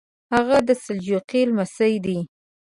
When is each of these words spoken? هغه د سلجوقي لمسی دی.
هغه 0.33 0.57
د 0.67 0.69
سلجوقي 0.83 1.41
لمسی 1.49 1.93
دی. 2.05 2.19